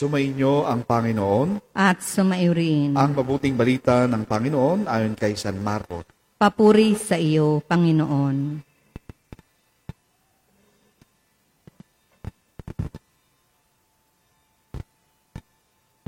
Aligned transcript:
Sumainyo 0.00 0.64
ang 0.64 0.80
Panginoon, 0.80 1.76
at 1.76 2.00
sumaiyo 2.00 2.56
rin. 2.56 2.96
ang 2.96 3.12
mabuting 3.12 3.52
balita 3.52 4.08
ng 4.08 4.24
Panginoon 4.24 4.88
ayon 4.88 5.12
kay 5.12 5.36
San 5.36 5.60
Marcos. 5.60 6.08
Papuri 6.40 6.96
sa 6.96 7.20
iyo, 7.20 7.60
Panginoon. 7.60 8.64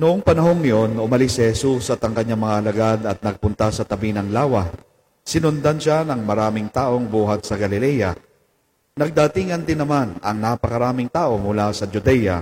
Noong 0.00 0.24
panahong 0.24 0.64
iyon, 0.64 0.96
umalis 0.96 1.36
si 1.36 1.44
Jesus 1.44 1.92
at 1.92 2.00
ang 2.00 2.16
kanyang 2.16 2.40
mga 2.40 2.56
alagad 2.64 3.00
at 3.04 3.20
nagpunta 3.20 3.68
sa 3.68 3.84
tabi 3.84 4.16
ng 4.16 4.32
lawa. 4.32 4.72
Sinundan 5.20 5.76
siya 5.76 6.00
ng 6.08 6.24
maraming 6.24 6.72
taong 6.72 7.12
buhat 7.12 7.44
sa 7.44 7.60
Galilea. 7.60 8.16
Nagdatingan 8.96 9.68
din 9.68 9.84
naman 9.84 10.16
ang 10.24 10.40
napakaraming 10.40 11.12
tao 11.12 11.36
mula 11.36 11.68
sa 11.76 11.84
Judea, 11.84 12.40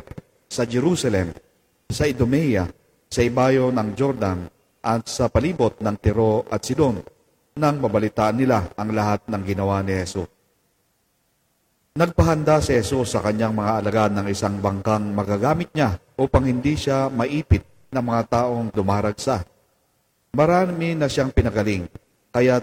sa 0.51 0.67
Jerusalem, 0.67 1.31
sa 1.87 2.11
Idumea, 2.11 2.67
sa 3.07 3.23
ibayo 3.23 3.71
ng 3.71 3.95
Jordan, 3.95 4.51
at 4.83 5.07
sa 5.07 5.31
palibot 5.31 5.79
ng 5.79 5.97
Tiro 6.03 6.43
at 6.51 6.67
Sidon, 6.67 6.99
nang 7.55 7.79
mabalitaan 7.79 8.35
nila 8.35 8.75
ang 8.75 8.91
lahat 8.91 9.23
ng 9.31 9.43
ginawa 9.47 9.79
ni 9.87 9.95
Jesus. 9.95 10.27
Nagpahanda 11.95 12.59
si 12.59 12.75
Jesus 12.75 13.15
sa 13.15 13.23
kanyang 13.23 13.55
mga 13.55 13.73
alagad 13.83 14.11
ng 14.11 14.27
isang 14.31 14.59
bangkang 14.59 15.15
magagamit 15.15 15.71
niya 15.71 15.99
upang 16.19 16.47
hindi 16.51 16.75
siya 16.75 17.07
maipit 17.11 17.63
ng 17.91 18.03
mga 18.03 18.23
taong 18.31 18.75
dumaragsa. 18.75 19.47
Marami 20.35 20.95
na 20.95 21.11
siyang 21.11 21.35
pinagaling, 21.35 21.91
kaya 22.31 22.63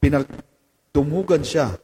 pinagtumugan 0.00 1.44
siya 1.44 1.76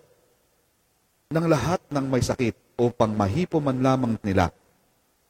ng 1.33 1.47
lahat 1.49 1.81
ng 1.89 2.05
may 2.09 2.25
sakit 2.25 2.77
upang 2.81 3.17
mahipo 3.17 3.61
man 3.61 3.81
lamang 3.81 4.17
nila. 4.25 4.49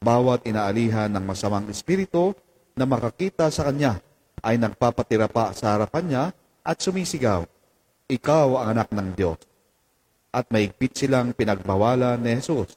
Bawat 0.03 0.42
inaalihan 0.50 1.06
ng 1.06 1.22
masamang 1.22 1.70
espiritu 1.70 2.34
na 2.75 2.83
makakita 2.83 3.47
sa 3.55 3.70
kanya 3.70 4.03
ay 4.42 4.58
nagpapatira 4.58 5.31
pa 5.31 5.55
sa 5.55 5.78
harapan 5.78 6.05
niya 6.11 6.25
at 6.67 6.77
sumisigaw, 6.83 7.47
Ikaw 8.11 8.48
ang 8.58 8.69
anak 8.75 8.91
ng 8.91 9.14
Diyos 9.14 9.39
at 10.34 10.50
maigpit 10.50 10.98
silang 10.98 11.30
pinagbawalan 11.36 12.19
ni 12.19 12.34
Jesus. 12.34 12.75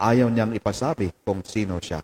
Ayaw 0.00 0.32
niyang 0.32 0.56
ipasabi 0.56 1.12
kung 1.28 1.44
sino 1.44 1.76
siya. 1.76 2.00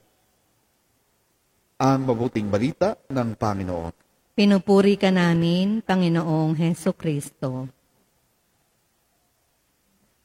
Ang 1.80 2.04
mabuting 2.04 2.52
balita 2.52 2.92
ng 3.08 3.40
Panginoon. 3.40 3.94
Pinupuri 4.36 5.00
ka 5.00 5.08
namin, 5.08 5.80
Panginoong 5.80 6.52
Heso 6.60 6.92
Kristo. 6.92 7.72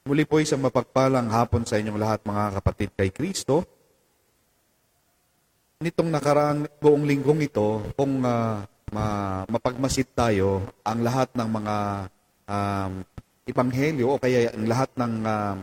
Muli 0.04 0.28
po 0.28 0.36
isang 0.36 0.60
mapagpalang 0.60 1.32
hapon 1.32 1.64
sa 1.64 1.80
inyong 1.80 1.96
lahat 1.96 2.20
mga 2.28 2.44
kapatid 2.60 2.90
kay 2.92 3.08
Kristo. 3.08 3.64
Nitong 5.82 6.14
nakaraang 6.14 6.70
buong 6.78 7.02
linggong 7.02 7.42
ito, 7.42 7.82
kung 7.98 8.22
ma- 8.22 8.62
mapagmasid 9.50 10.14
tayo, 10.14 10.62
ang 10.86 11.02
lahat 11.02 11.34
ng 11.34 11.48
mga 11.50 11.76
um, 12.46 12.92
ebanghelyo 13.42 14.14
o 14.14 14.20
kaya 14.22 14.54
ang 14.54 14.70
lahat 14.70 14.90
ng 14.94 15.14
um, 15.26 15.56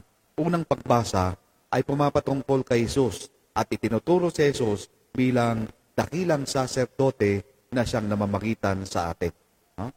unang 0.44 0.68
pagbasa 0.68 1.40
ay 1.72 1.88
pumapatungkol 1.88 2.68
kay 2.68 2.84
Jesus 2.84 3.32
at 3.56 3.72
itinuturo 3.72 4.28
si 4.28 4.44
Jesus 4.52 4.92
bilang 5.16 5.72
dakilang 5.96 6.44
saserdote 6.44 7.66
na 7.72 7.88
siyang 7.88 8.12
namamagitan 8.12 8.84
sa 8.84 9.16
atin. 9.16 9.32
No? 9.80 9.88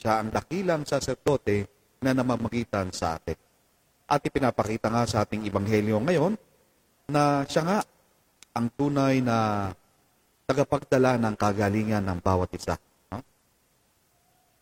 Siya 0.00 0.24
ang 0.24 0.32
dakilang 0.32 0.88
saserdote 0.88 1.68
na 2.00 2.16
namamagitan 2.16 2.94
sa 2.96 3.20
atin. 3.20 3.36
At 4.06 4.22
ipinapakita 4.22 4.88
nga 4.88 5.04
sa 5.04 5.26
ating 5.26 5.44
ebanghelyo 5.44 6.00
ngayon 6.00 6.32
na 7.10 7.42
siya 7.44 7.62
nga 7.66 7.78
ang 8.56 8.72
tunay 8.72 9.20
na 9.20 9.68
tagapagdala 10.48 11.20
ng 11.20 11.34
kagalingan 11.36 12.00
ng 12.00 12.18
bawat 12.24 12.48
isa. 12.56 12.80
No? 13.12 13.20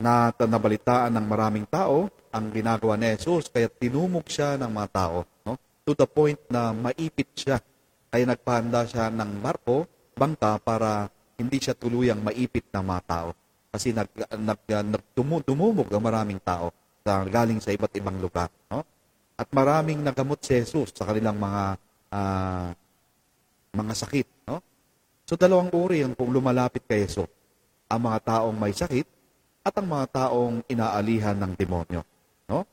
Na 0.03 0.35
nabalitaan 0.35 1.15
ng 1.15 1.27
maraming 1.31 1.67
tao 1.71 2.11
ang 2.35 2.51
ginagawa 2.51 2.99
ni 2.99 3.15
Jesus 3.15 3.47
kaya 3.47 3.71
tinumog 3.71 4.27
siya 4.27 4.59
ng 4.59 4.67
mga 4.67 4.89
tao. 4.91 5.23
No? 5.47 5.55
To 5.87 5.95
the 5.95 6.11
point 6.11 6.43
na 6.51 6.75
maipit 6.75 7.31
siya. 7.39 7.63
Kaya 8.11 8.27
nagpahanda 8.27 8.83
siya 8.91 9.15
ng 9.15 9.39
barko, 9.39 9.87
bangka 10.19 10.59
para 10.59 11.07
hindi 11.39 11.63
siya 11.63 11.79
tuluyang 11.79 12.19
maipit 12.19 12.67
ng 12.75 12.83
mga 12.83 13.03
tao. 13.07 13.31
Kasi 13.71 13.95
nag, 13.95 14.11
nag, 14.35 14.61
nag, 14.67 15.05
dumumog 15.15 15.87
ang 15.91 16.03
maraming 16.03 16.43
tao 16.43 16.75
sa, 17.03 17.23
galing 17.27 17.63
sa 17.63 17.71
iba't 17.71 17.95
ibang 17.95 18.19
lugar. 18.19 18.51
No? 18.71 18.83
At 19.35 19.51
maraming 19.55 20.03
nagamot 20.03 20.43
si 20.43 20.59
Jesus 20.59 20.95
sa 20.95 21.07
kanilang 21.07 21.39
mga 21.39 21.63
ah, 22.15 22.71
mga 23.75 23.95
sakit. 23.99 24.27
No? 24.49 24.63
So 25.27 25.35
dalawang 25.35 25.75
uri 25.75 26.07
ang 26.07 26.15
kung 26.15 26.31
lumalapit 26.31 26.87
kay 26.87 27.05
Jesus. 27.05 27.29
Ang 27.91 28.09
mga 28.09 28.19
taong 28.23 28.57
may 28.57 28.73
sakit 28.73 29.07
at 29.65 29.75
ang 29.77 29.89
mga 29.89 30.07
taong 30.13 30.61
inaalihan 30.69 31.37
ng 31.37 31.53
demonyo. 31.57 32.01
No? 32.49 32.69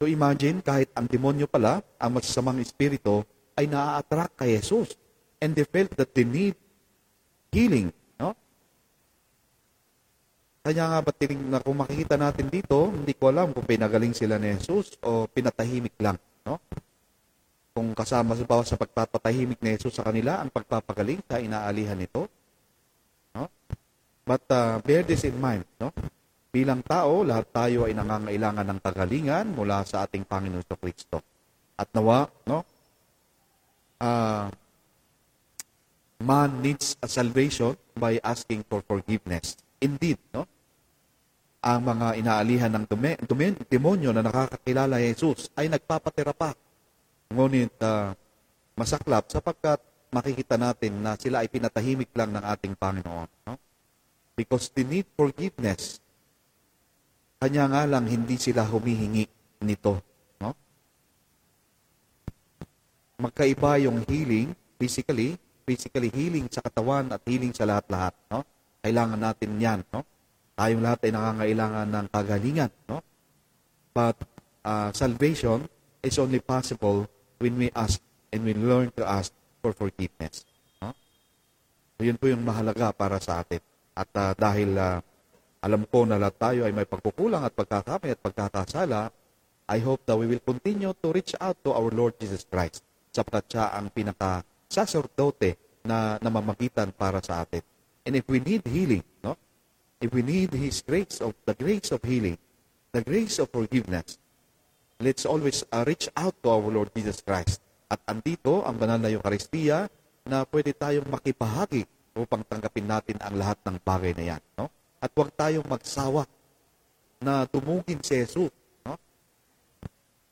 So 0.00 0.08
imagine, 0.08 0.60
kahit 0.64 0.92
ang 0.96 1.08
demonyo 1.08 1.44
pala, 1.44 1.84
ang 2.00 2.16
masasamang 2.16 2.60
espiritu, 2.60 3.20
ay 3.56 3.68
naa-attract 3.68 4.40
kay 4.40 4.56
Jesus. 4.56 4.96
And 5.40 5.56
they 5.56 5.64
felt 5.64 5.92
that 5.96 6.12
they 6.12 6.24
need 6.24 6.56
healing. 7.48 7.92
No? 8.20 8.36
Kaya 10.60 10.84
nga 10.88 11.00
ba 11.00 11.10
tiling 11.16 11.40
na 11.48 11.64
kung 11.64 11.80
makikita 11.80 12.20
natin 12.20 12.52
dito, 12.52 12.92
hindi 12.92 13.16
ko 13.16 13.32
alam 13.32 13.56
kung 13.56 13.64
pinagaling 13.64 14.12
sila 14.12 14.36
ni 14.36 14.52
Jesus 14.60 15.00
o 15.00 15.24
pinatahimik 15.24 15.96
lang. 16.00 16.20
No? 16.44 16.60
Kung 17.80 17.96
kasama 17.96 18.36
sa 18.36 18.44
bawat 18.44 18.68
sa 18.68 18.76
pagpapatahimik 18.76 19.56
ni 19.64 19.72
Jesus 19.72 19.96
sa 19.96 20.04
kanila, 20.04 20.36
ang 20.36 20.52
pagpapagaling 20.52 21.24
sa 21.24 21.40
inaalihan 21.40 21.96
nito. 21.96 22.28
No? 23.32 23.48
But 24.20 24.44
uh, 24.52 24.84
bear 24.84 25.00
this 25.00 25.24
in 25.24 25.40
mind. 25.40 25.64
No? 25.80 25.88
Bilang 26.52 26.84
tao, 26.84 27.24
lahat 27.24 27.48
tayo 27.48 27.88
ay 27.88 27.96
nangangailangan 27.96 28.68
ng 28.68 28.80
kagalingan 28.84 29.56
mula 29.56 29.80
sa 29.88 30.04
ating 30.04 30.28
Panginoon 30.28 30.60
sa 30.60 30.76
Kristo. 30.76 31.24
At 31.80 31.88
nawa, 31.96 32.28
no? 32.44 32.68
Uh, 33.96 34.52
man 36.20 36.60
needs 36.60 37.00
a 37.00 37.08
salvation 37.08 37.80
by 37.96 38.20
asking 38.20 38.60
for 38.68 38.84
forgiveness. 38.84 39.56
Indeed, 39.80 40.20
no? 40.36 40.44
Ang 41.64 41.80
mga 41.96 42.20
inaalihan 42.20 42.76
ng 42.76 42.84
dume, 42.84 43.16
dume, 43.24 43.56
demonyo 43.56 44.12
na 44.12 44.20
nakakakilala 44.20 45.00
Jesus 45.00 45.48
ay 45.56 45.72
nagpapatira 45.72 46.36
pa. 46.36 46.52
Ngunit 47.30 47.74
uh, 47.78 48.10
masaklap 48.74 49.30
sapagkat 49.30 49.78
makikita 50.10 50.58
natin 50.58 50.98
na 50.98 51.14
sila 51.14 51.46
ay 51.46 51.48
pinatahimik 51.48 52.10
lang 52.18 52.34
ng 52.34 52.42
ating 52.42 52.74
Panginoon. 52.74 53.30
No? 53.46 53.54
Because 54.34 54.66
they 54.74 54.82
need 54.82 55.06
forgiveness. 55.14 56.02
Kanya 57.38 57.70
nga 57.70 57.82
lang 57.86 58.10
hindi 58.10 58.36
sila 58.36 58.66
humihingi 58.66 59.24
nito. 59.62 60.02
No? 60.42 60.50
Magkaiba 63.22 63.78
yung 63.78 64.02
healing, 64.04 64.50
physically, 64.76 65.38
physically 65.62 66.10
healing 66.10 66.50
sa 66.50 66.60
katawan 66.60 67.14
at 67.14 67.22
healing 67.24 67.54
sa 67.54 67.62
lahat-lahat. 67.62 68.12
No? 68.26 68.42
Kailangan 68.82 69.20
natin 69.22 69.50
yan. 69.56 69.80
No? 69.94 70.02
Tayong 70.58 70.82
lahat 70.82 71.06
ay 71.06 71.12
nangangailangan 71.14 71.88
ng 71.88 72.06
kagalingan. 72.10 72.72
No? 72.90 72.98
But 73.94 74.18
uh, 74.66 74.90
salvation 74.90 75.70
is 76.02 76.18
only 76.18 76.42
possible 76.42 77.06
when 77.40 77.56
we 77.56 77.72
ask 77.72 77.98
and 78.30 78.44
we 78.44 78.52
learn 78.52 78.92
to 78.94 79.02
ask 79.02 79.32
for 79.64 79.72
forgiveness. 79.72 80.44
No? 80.78 80.92
So 81.96 82.04
yun 82.04 82.20
po 82.20 82.28
yung 82.28 82.44
mahalaga 82.44 82.92
para 82.92 83.16
sa 83.18 83.40
atin. 83.40 83.64
At 83.96 84.12
uh, 84.14 84.32
dahil 84.36 84.76
uh, 84.76 85.00
alam 85.60 85.84
ko 85.88 86.04
na 86.04 86.20
lahat 86.20 86.36
tayo 86.40 86.60
ay 86.68 86.72
may 86.72 86.86
pagkukulang 86.86 87.44
at 87.44 87.56
pagkakamay 87.56 88.16
at 88.16 88.20
pagkakasala, 88.20 89.12
I 89.70 89.78
hope 89.80 90.04
that 90.04 90.16
we 90.16 90.26
will 90.28 90.42
continue 90.42 90.92
to 90.92 91.06
reach 91.10 91.32
out 91.40 91.56
to 91.64 91.72
our 91.72 91.88
Lord 91.90 92.16
Jesus 92.20 92.44
Christ 92.44 92.84
sapagkat 93.10 93.44
siya 93.50 93.64
ang 93.74 93.90
pinaka-sacerdote 93.90 95.82
na 95.86 96.18
namamagitan 96.22 96.94
para 96.94 97.18
sa 97.24 97.42
atin. 97.42 97.62
And 98.06 98.16
if 98.18 98.26
we 98.26 98.40
need 98.40 98.64
healing, 98.66 99.04
no? 99.22 99.36
If 100.00 100.10
we 100.16 100.24
need 100.24 100.56
His 100.56 100.80
grace 100.80 101.20
of 101.20 101.36
the 101.44 101.52
grace 101.52 101.92
of 101.92 102.00
healing, 102.02 102.40
the 102.90 103.04
grace 103.04 103.36
of 103.38 103.52
forgiveness, 103.52 104.16
let's 105.00 105.24
always 105.24 105.64
uh, 105.72 105.82
reach 105.88 106.12
out 106.14 106.36
to 106.44 106.52
our 106.52 106.68
Lord 106.68 106.92
Jesus 106.92 107.24
Christ. 107.24 107.64
At 107.90 107.98
andito 108.06 108.62
ang 108.62 108.76
banal 108.78 109.00
na 109.00 109.10
Eucharistia 109.10 109.90
na 110.22 110.46
pwede 110.46 110.76
tayong 110.76 111.08
makipahagi 111.08 111.88
upang 112.14 112.44
tanggapin 112.46 112.86
natin 112.86 113.16
ang 113.18 113.34
lahat 113.34 113.58
ng 113.66 113.80
bagay 113.82 114.12
na 114.14 114.36
yan. 114.36 114.42
No? 114.54 114.68
At 115.00 115.10
huwag 115.16 115.32
tayong 115.34 115.66
magsawa 115.66 116.28
na 117.18 117.48
tumugin 117.48 117.98
si 118.04 118.20
Jesus. 118.20 118.52
No? 118.84 118.94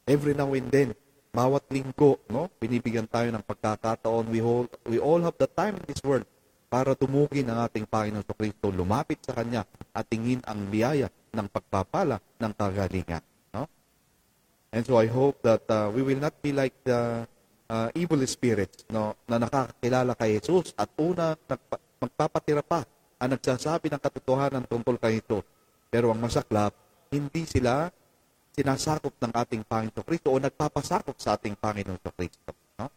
Every 0.05 0.37
now 0.37 0.53
and 0.53 0.69
then, 0.71 0.93
bawat 1.33 1.67
linggo, 1.73 2.21
no? 2.31 2.53
binibigyan 2.61 3.09
tayo 3.09 3.33
ng 3.33 3.43
pagkakataon. 3.43 4.29
We 4.31 4.45
all, 4.45 4.69
we 4.87 5.01
all 5.01 5.25
have 5.25 5.41
the 5.41 5.49
time 5.51 5.81
in 5.81 5.85
this 5.89 6.05
world 6.05 6.29
para 6.69 6.93
tumugin 6.93 7.49
ang 7.49 7.65
ating 7.65 7.89
Panginoon 7.89 8.23
sa 8.29 8.37
Kristo, 8.37 8.69
lumapit 8.69 9.25
sa 9.25 9.33
Kanya 9.33 9.65
at 9.97 10.05
tingin 10.05 10.45
ang 10.45 10.69
biyaya 10.69 11.09
ng 11.33 11.49
pagpapala 11.49 12.21
ng 12.37 12.53
kagalingan. 12.53 13.25
And 14.69 14.85
so 14.85 15.01
I 15.01 15.09
hope 15.09 15.41
that 15.43 15.65
uh, 15.73 15.89
we 15.89 16.05
will 16.05 16.21
not 16.21 16.37
be 16.45 16.53
like 16.53 16.77
the 16.85 17.25
uh, 17.69 17.89
evil 17.97 18.21
spirits 18.29 18.85
no, 18.93 19.17
na 19.25 19.41
nakakakilala 19.41 20.13
kay 20.17 20.41
Jesus 20.41 20.77
at 20.77 20.93
una 21.01 21.37
magpapatira 22.01 22.61
pa 22.61 22.85
ang 23.19 23.31
nagsasabi 23.35 23.91
ng 23.91 24.01
katotohanan 24.01 24.65
tungkol 24.69 25.01
kay 25.01 25.19
ito. 25.25 25.43
Pero 25.89 26.13
ang 26.13 26.21
masaklap, 26.21 26.77
hindi 27.09 27.49
sila 27.49 27.89
sinasakop 28.53 29.15
ng 29.23 29.33
ating 29.33 29.63
Panginoon 29.65 30.05
Kristo 30.05 30.35
o 30.35 30.37
nagpapasakop 30.37 31.17
sa 31.17 31.39
ating 31.39 31.57
Panginoon 31.57 31.99
Kristo. 32.13 32.53
No? 32.79 32.91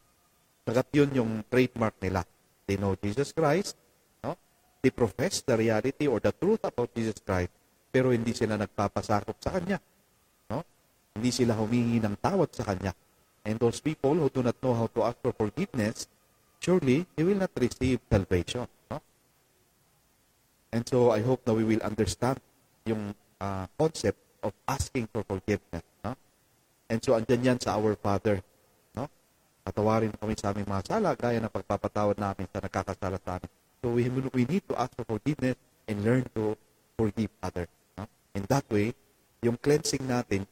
Sagat 0.68 0.89
yun 0.94 1.09
yung 1.15 1.31
trademark 1.47 1.97
nila. 2.01 2.25
They 2.65 2.77
know 2.77 2.94
Jesus 3.00 3.31
Christ, 3.31 3.79
no? 4.21 4.35
they 4.83 4.91
profess 4.91 5.41
the 5.41 5.56
reality 5.56 6.06
or 6.06 6.19
the 6.19 6.33
truth 6.35 6.62
about 6.65 6.91
Jesus 6.94 7.18
Christ, 7.23 7.53
pero 7.89 8.12
hindi 8.12 8.35
sila 8.35 8.59
nagpapasakop 8.59 9.38
sa 9.39 9.53
Kanya. 9.57 9.77
Hindi 11.21 11.38
sila 11.38 11.53
humingi 11.53 12.01
ng 12.01 12.18
tawad 12.18 12.50
sa 12.50 12.65
Kanya. 12.65 12.97
And 13.45 13.62
those 13.62 13.77
people 13.77 14.18
who 14.18 14.25
do 14.33 14.41
not 14.41 14.57
know 14.57 14.73
how 14.73 14.89
to 14.97 15.06
ask 15.06 15.21
for 15.21 15.38
forgiveness, 15.38 16.09
surely 16.57 17.06
they 17.13 17.21
will 17.21 17.38
not 17.38 17.53
receive 17.53 18.01
salvation. 18.09 18.65
No? 18.89 18.97
And 20.73 20.81
so 20.81 21.13
I 21.13 21.21
hope 21.21 21.45
that 21.45 21.53
we 21.53 21.62
will 21.62 21.85
understand 21.85 22.41
yung 22.89 23.13
uh, 23.38 23.69
concept 23.77 24.18
of 24.41 24.50
asking 24.65 25.13
for 25.13 25.21
forgiveness. 25.21 25.85
No? 26.01 26.18
And 26.89 26.97
so 27.06 27.13
andyan 27.13 27.53
yan 27.53 27.57
sa 27.62 27.77
our 27.77 27.94
Father. 28.01 28.41
No? 28.97 29.06
Patawarin 29.62 30.18
kami 30.18 30.33
sa 30.41 30.57
aming 30.57 30.65
mga 30.65 30.89
sala 30.89 31.13
gaya 31.13 31.38
ng 31.38 31.53
pagpapatawad 31.53 32.18
namin 32.18 32.50
sa 32.50 32.65
nagkakasala 32.65 33.21
sa 33.21 33.38
amin. 33.38 33.51
So 33.85 33.94
we, 33.94 34.09
we 34.33 34.50
need 34.50 34.65
to 34.69 34.73
ask 34.73 34.89
for 34.97 35.06
forgiveness 35.06 35.53
and 35.85 36.01
learn 36.01 36.25
to 36.33 36.57
forgive 36.97 37.29
others. 37.45 37.69
No? 37.94 38.09
In 38.33 38.50
that 38.50 38.65
way, 38.73 38.97
yung 39.45 39.62
cleansing 39.62 40.06
natin 40.06 40.50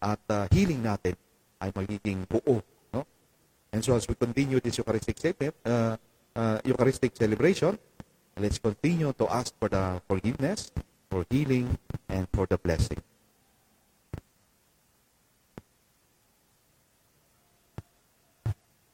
at 0.00 0.20
uh, 0.28 0.46
healing 0.52 0.82
natin 0.84 1.16
ay 1.60 1.72
magiging 1.72 2.28
buo. 2.28 2.60
No? 2.92 3.04
And 3.72 3.80
so 3.82 3.96
as 3.96 4.04
we 4.08 4.14
continue 4.14 4.60
this 4.60 4.76
Eucharistic, 4.78 5.16
uh, 5.64 5.96
uh, 6.36 6.58
Eucharistic 6.64 7.16
celebration, 7.16 7.78
let's 8.36 8.58
continue 8.58 9.12
to 9.16 9.24
ask 9.32 9.56
for 9.56 9.68
the 9.68 10.00
forgiveness, 10.04 10.70
for 11.08 11.24
healing, 11.30 11.78
and 12.08 12.28
for 12.32 12.44
the 12.46 12.58
blessing. 12.60 13.00